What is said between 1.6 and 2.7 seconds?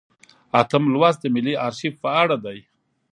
ارشیف په اړه دی.